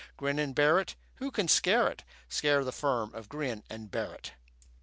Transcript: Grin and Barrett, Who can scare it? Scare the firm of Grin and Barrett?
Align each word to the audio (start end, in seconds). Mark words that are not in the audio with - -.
Grin 0.17 0.39
and 0.39 0.55
Barrett, 0.55 0.95
Who 1.17 1.29
can 1.29 1.47
scare 1.47 1.87
it? 1.87 2.03
Scare 2.27 2.63
the 2.63 2.71
firm 2.71 3.13
of 3.13 3.29
Grin 3.29 3.61
and 3.69 3.91
Barrett? 3.91 4.31